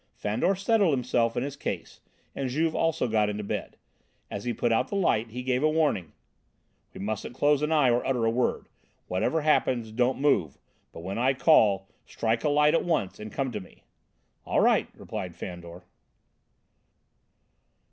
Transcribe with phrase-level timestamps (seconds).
[0.15, 2.01] Fandor settled himself in his case
[2.35, 3.77] and Juve also got into bed.
[4.31, 6.13] As he put out the light he gave a warning.
[6.91, 8.67] "We mustn't close an eye or utter a word.
[9.07, 10.57] Whatever happens, don't move.
[10.91, 13.83] But when I call, strike a light at once and come to me."
[14.43, 15.83] "All right," replied Fandor.